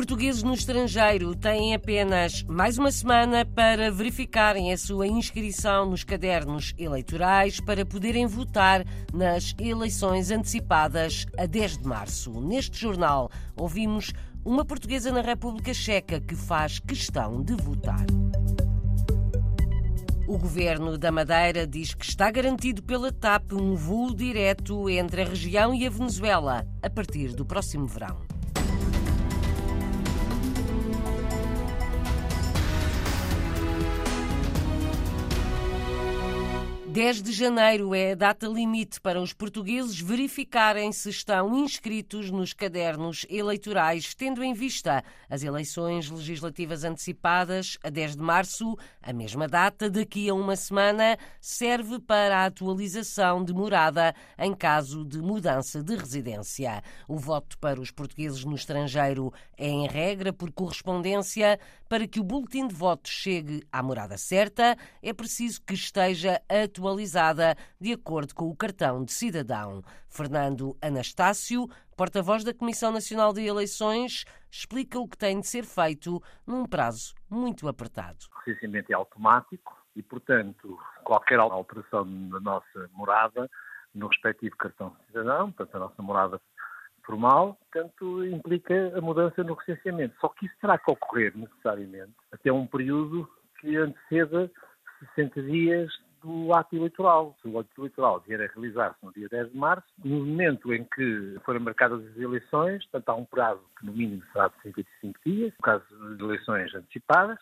[0.00, 6.72] portugueses no estrangeiro têm apenas mais uma semana para verificarem a sua inscrição nos cadernos
[6.78, 12.40] eleitorais para poderem votar nas eleições antecipadas a 10 de março.
[12.40, 18.06] Neste jornal, ouvimos uma portuguesa na República Checa que faz questão de votar.
[20.26, 25.26] O governo da Madeira diz que está garantido pela TAP um voo direto entre a
[25.26, 28.39] região e a Venezuela a partir do próximo verão.
[36.92, 42.52] 10 de janeiro é a data limite para os portugueses verificarem se estão inscritos nos
[42.52, 48.76] cadernos eleitorais, tendo em vista as eleições legislativas antecipadas a 10 de março.
[49.00, 55.04] A mesma data, daqui a uma semana, serve para a atualização de morada em caso
[55.04, 56.82] de mudança de residência.
[57.06, 61.60] O voto para os portugueses no estrangeiro é, em regra, por correspondência.
[61.88, 66.79] Para que o boletim de voto chegue à morada certa, é preciso que esteja atualizado
[66.80, 69.82] atualizada de acordo com o cartão de cidadão.
[70.08, 76.22] Fernando Anastácio, porta-voz da Comissão Nacional de Eleições, explica o que tem de ser feito
[76.46, 78.18] num prazo muito apertado.
[78.34, 83.48] O recenseamento é automático e, portanto, qualquer alteração na nossa morada,
[83.94, 86.40] no respectivo cartão de cidadão, portanto, a nossa morada
[87.04, 90.14] formal, portanto, implica a mudança no recenseamento.
[90.20, 93.28] Só que isso terá que ocorrer necessariamente até um período
[93.60, 94.50] que anteceda
[95.16, 95.90] 60 dias
[96.22, 97.36] do ato eleitoral.
[97.40, 100.84] Se o ato eleitoral vier a realizar-se no dia 10 de março, no momento em
[100.84, 105.20] que forem marcadas as eleições, portanto há um prazo que no mínimo será de 55
[105.24, 105.84] dias, no caso
[106.16, 107.38] de eleições antecipadas,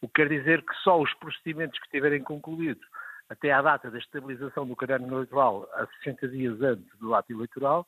[0.00, 2.86] o que quer dizer que só os procedimentos que estiverem concluídos
[3.28, 7.86] até à data da estabilização do caderno eleitoral, a 60 dias antes do ato eleitoral,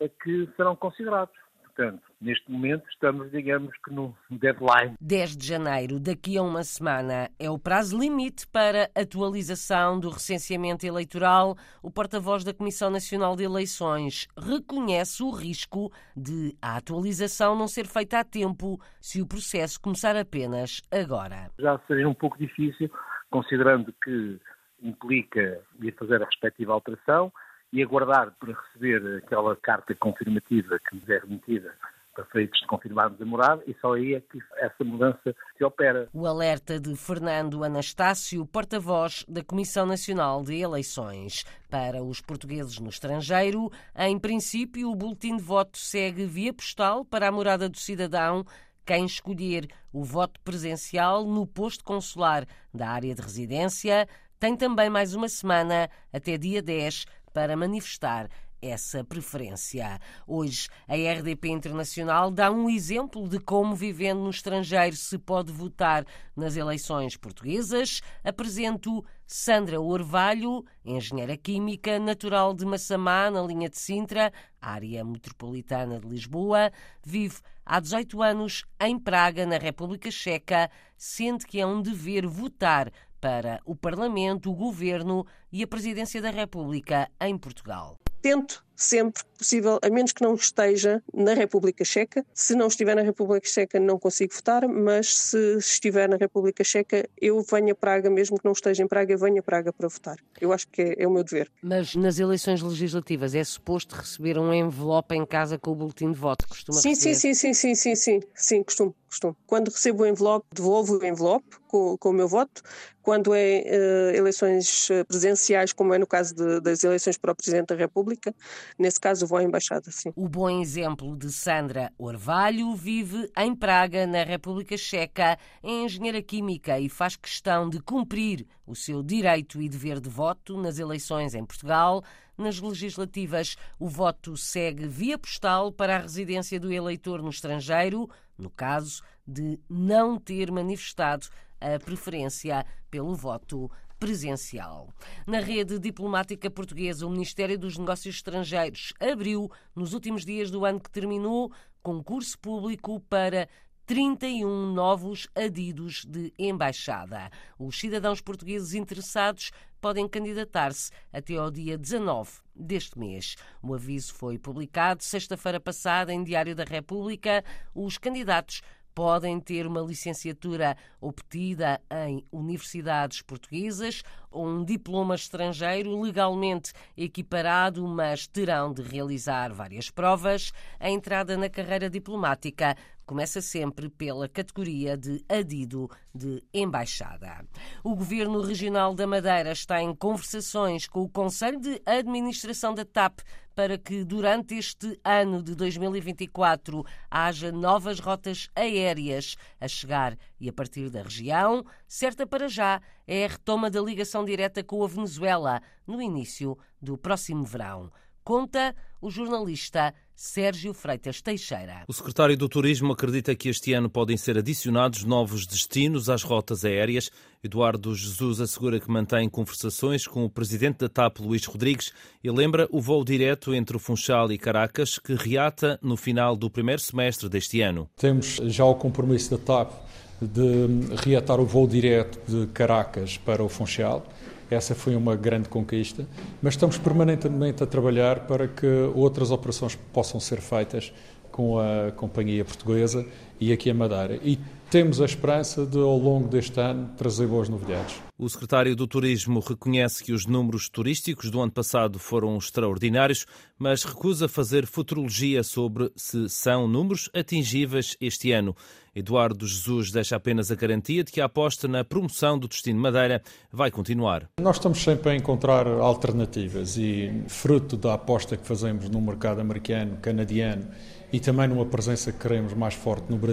[0.00, 1.34] é que serão considerados.
[1.74, 4.94] Portanto, neste momento estamos, digamos que no deadline.
[5.00, 10.84] 10 de janeiro, daqui a uma semana, é o prazo limite para atualização do recenseamento
[10.84, 11.56] eleitoral.
[11.82, 17.86] O porta-voz da Comissão Nacional de Eleições reconhece o risco de a atualização não ser
[17.86, 21.50] feita a tempo se o processo começar apenas agora.
[21.58, 22.90] Já seria um pouco difícil,
[23.30, 24.40] considerando que
[24.82, 27.32] implica ir fazer a respectiva alteração
[27.72, 31.72] e aguardar para receber aquela carta confirmativa que nos é remetida
[32.14, 36.08] para feitos de confirmarmos a morada e só aí é que essa mudança se opera.
[36.12, 41.44] O alerta de Fernando Anastácio, porta-voz da Comissão Nacional de Eleições.
[41.68, 47.28] Para os portugueses no estrangeiro, em princípio, o boletim de voto segue via postal para
[47.28, 48.44] a morada do cidadão
[48.84, 52.44] quem escolher o voto presencial no posto consular
[52.74, 54.08] da área de residência
[54.40, 58.28] tem também mais uma semana, até dia 10, para manifestar
[58.62, 59.98] essa preferência.
[60.26, 66.04] Hoje, a RDP Internacional dá um exemplo de como, vivendo no estrangeiro, se pode votar
[66.36, 68.00] nas eleições portuguesas.
[68.22, 76.06] Apresento Sandra Orvalho, engenheira química, natural de Massamá, na linha de Sintra, área metropolitana de
[76.06, 76.70] Lisboa.
[77.02, 80.70] Vive há 18 anos em Praga, na República Checa.
[80.96, 86.30] Sente que é um dever votar para o Parlamento, o Governo e a Presidência da
[86.30, 87.98] República em Portugal.
[88.22, 92.24] Tento sempre possível, a menos que não esteja na República Checa.
[92.32, 97.08] Se não estiver na República Checa, não consigo votar, mas se estiver na República Checa,
[97.20, 99.86] eu venho a Praga, mesmo que não esteja em Praga, eu venho a Praga para
[99.86, 100.16] votar.
[100.40, 101.50] Eu acho que é, é o meu dever.
[101.62, 106.18] Mas nas eleições legislativas é suposto receber um envelope em casa com o boletim de
[106.18, 106.48] voto?
[106.48, 107.14] Costuma sim, receber?
[107.14, 109.36] sim, sim, sim, sim, sim, sim, sim, costumo, costumo.
[109.46, 112.62] Quando recebo o envelope, devolvo o envelope com, com o meu voto.
[113.02, 117.68] Quando é uh, eleições presenciais, como é no caso de, das eleições para o Presidente
[117.68, 118.34] da República,
[118.78, 120.12] nesse caso vou à Embaixada, sim.
[120.16, 126.78] O bom exemplo de Sandra Orvalho vive em Praga, na República Checa, é engenheira química
[126.78, 131.44] e faz questão de cumprir o seu direito e dever de voto nas eleições em
[131.44, 132.02] Portugal.
[132.36, 138.08] Nas legislativas, o voto segue via postal para a residência do eleitor no estrangeiro,
[138.38, 141.26] no caso de não ter manifestado
[141.60, 143.70] a preferência pelo voto
[144.00, 144.88] presencial.
[145.26, 150.80] Na rede diplomática portuguesa, o Ministério dos Negócios Estrangeiros abriu, nos últimos dias do ano
[150.80, 151.52] que terminou,
[151.82, 153.46] concurso público para
[153.90, 157.28] 31 novos adidos de embaixada.
[157.58, 159.50] Os cidadãos portugueses interessados
[159.80, 163.34] podem candidatar-se até ao dia 19 deste mês.
[163.62, 167.44] O aviso foi publicado sexta-feira passada em Diário da República.
[167.74, 168.62] Os candidatos
[168.94, 174.02] podem ter uma licenciatura obtida em universidades portuguesas
[174.32, 180.52] um diploma estrangeiro legalmente equiparado, mas terão de realizar várias provas.
[180.78, 182.76] A entrada na carreira diplomática
[183.10, 187.44] começa sempre pela categoria de adido de embaixada.
[187.82, 193.18] O Governo Regional da Madeira está em conversações com o Conselho de Administração da TAP
[193.60, 200.52] para que durante este ano de 2024 haja novas rotas aéreas a chegar e a
[200.52, 201.64] partir da região.
[201.86, 206.96] Certa para já é a retoma da ligação direta com a Venezuela no início do
[206.96, 207.90] próximo verão.
[208.22, 211.84] Conta o jornalista Sérgio Freitas Teixeira.
[211.88, 216.64] O secretário do Turismo acredita que este ano podem ser adicionados novos destinos às rotas
[216.64, 217.10] aéreas.
[217.42, 221.92] Eduardo Jesus assegura que mantém conversações com o presidente da TAP, Luís Rodrigues,
[222.22, 226.50] e lembra o voo direto entre o Funchal e Caracas, que reata no final do
[226.50, 227.88] primeiro semestre deste ano.
[227.96, 229.72] Temos já o compromisso da TAP
[230.20, 234.04] de reatar o voo direto de Caracas para o Funchal.
[234.50, 236.06] Essa foi uma grande conquista,
[236.42, 240.92] mas estamos permanentemente a trabalhar para que outras operações possam ser feitas
[241.30, 243.06] com a companhia portuguesa
[243.40, 244.20] e aqui a Madeira.
[244.22, 244.38] E
[244.70, 247.96] temos a esperança de, ao longo deste ano, trazer boas novidades.
[248.16, 253.26] O secretário do Turismo reconhece que os números turísticos do ano passado foram extraordinários,
[253.58, 258.54] mas recusa fazer futurologia sobre se são números atingíveis este ano.
[258.94, 263.22] Eduardo Jesus deixa apenas a garantia de que a aposta na promoção do destino Madeira
[263.52, 264.28] vai continuar.
[264.40, 269.96] Nós estamos sempre a encontrar alternativas e, fruto da aposta que fazemos no mercado americano,
[270.02, 270.66] canadiano
[271.12, 273.29] e também numa presença que queremos mais forte no Brasil,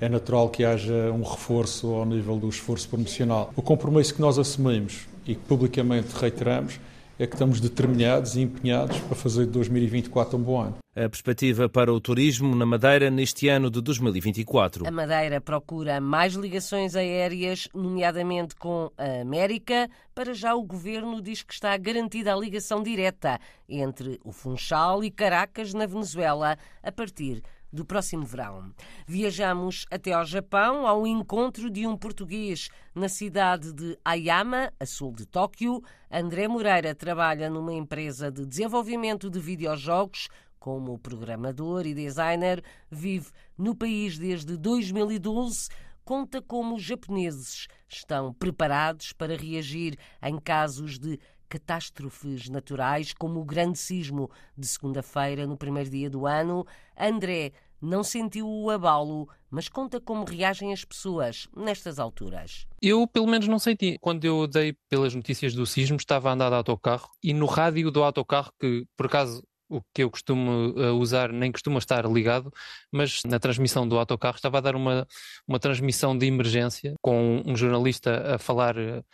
[0.00, 3.52] é natural que haja um reforço ao nível do esforço promocional.
[3.56, 6.78] O compromisso que nós assumimos e que publicamente reiteramos
[7.18, 10.78] é que estamos determinados e empenhados para fazer de 2024 um bom ano.
[10.94, 14.86] A perspectiva para o turismo na Madeira neste ano de 2024.
[14.86, 19.88] A Madeira procura mais ligações aéreas, nomeadamente com a América.
[20.14, 23.38] Para já, o governo diz que está garantida a ligação direta
[23.68, 27.42] entre o Funchal e Caracas, na Venezuela, a partir
[27.72, 28.72] do próximo verão.
[29.06, 35.12] Viajamos até ao Japão ao encontro de um português na cidade de Ayama, a sul
[35.12, 35.82] de Tóquio.
[36.10, 40.28] André Moreira trabalha numa empresa de desenvolvimento de videojogos.
[40.58, 45.68] Como programador e designer, vive no país desde 2012
[46.08, 53.44] conta como os japoneses estão preparados para reagir em casos de catástrofes naturais, como o
[53.44, 56.66] grande sismo de segunda-feira, no primeiro dia do ano.
[56.98, 62.66] André não sentiu o abalo, mas conta como reagem as pessoas nestas alturas.
[62.82, 63.98] Eu, pelo menos, não senti.
[64.00, 67.90] Quando eu dei pelas notícias do sismo, estava a andar de autocarro e no rádio
[67.90, 72.50] do autocarro, que por acaso o que eu costumo uh, usar nem costuma estar ligado,
[72.90, 75.06] mas na transmissão do autocarro estava a dar uma,
[75.46, 79.04] uma transmissão de emergência com um jornalista a falar uh,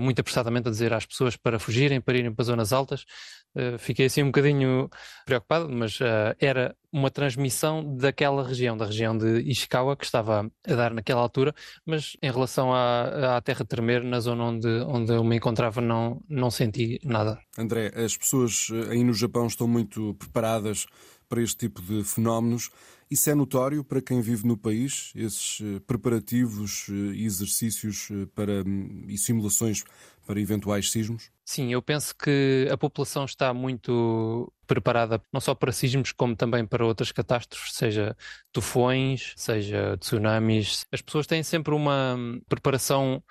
[0.00, 3.04] muito apressadamente, a dizer às pessoas para fugirem, para irem para zonas altas.
[3.54, 4.88] Uh, fiquei assim um bocadinho
[5.26, 5.98] preocupado, mas
[6.38, 11.54] era uma transmissão daquela região, da região de Ishikawa, que estava a dar naquela altura,
[11.84, 16.22] mas em relação à, à terra tremer, na zona onde, onde eu me encontrava, não,
[16.28, 17.38] não senti nada.
[17.58, 20.86] André, as pessoas aí no Japão estão muito preparadas
[21.32, 22.68] para este tipo de fenómenos.
[23.10, 28.26] Isso é notório para quem vive no país, esses eh, preparativos eh, e exercícios eh,
[28.34, 29.82] para, hum, e simulações
[30.26, 31.30] para eventuais sismos?
[31.42, 36.66] Sim, eu penso que a população está muito preparada não só para sismos, como também
[36.66, 38.14] para outras catástrofes, seja
[38.52, 40.84] tufões, seja tsunamis.
[40.92, 43.22] As pessoas têm sempre uma hum, preparação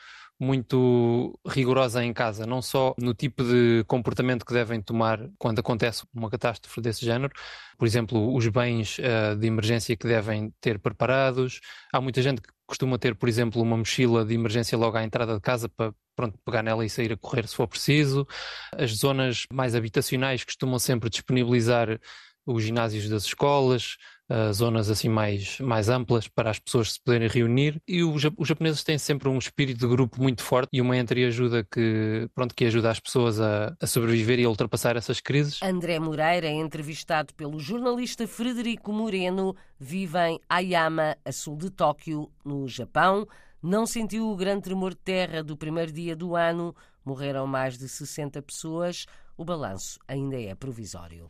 [0.41, 6.03] muito rigorosa em casa, não só no tipo de comportamento que devem tomar quando acontece
[6.12, 7.31] uma catástrofe desse género,
[7.77, 11.62] por exemplo, os bens uh, de emergência que devem ter preparados.
[11.93, 15.36] Há muita gente que costuma ter, por exemplo, uma mochila de emergência logo à entrada
[15.36, 18.27] de casa para pronto, pegar nela e sair a correr se for preciso.
[18.75, 22.00] As zonas mais habitacionais costumam sempre disponibilizar
[22.48, 23.98] os ginásios das escolas,
[24.31, 27.81] uh, zonas assim mais, mais amplas para as pessoas se poderem reunir.
[27.88, 31.67] E os, os japoneses têm sempre um espírito de grupo muito forte e uma entreajuda
[31.69, 35.59] que, pronto, que ajuda as pessoas a, a sobreviver e a ultrapassar essas crises.
[35.61, 42.67] André Moreira, entrevistado pelo jornalista Frederico Moreno, vive em Ayama, a sul de Tóquio, no
[42.67, 43.27] Japão.
[43.61, 46.75] Não sentiu o grande tremor de terra do primeiro dia do ano.
[47.05, 49.05] Morreram mais de 60 pessoas.
[49.38, 51.29] O balanço ainda é provisório.